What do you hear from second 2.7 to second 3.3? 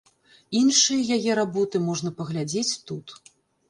тут.